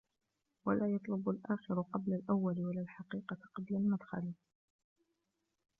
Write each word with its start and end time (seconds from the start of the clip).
وَلَا 0.65 0.87
يَطْلُبُ 0.95 1.29
الْآخِرَ 1.29 1.81
قَبْلَ 1.81 2.13
الْأَوَّلِ، 2.13 2.59
وَلَا 2.67 2.81
الْحَقِيقَةَ 2.81 3.37
قَبْلَ 3.55 3.75
الْمَدْخَلِ 3.75 4.31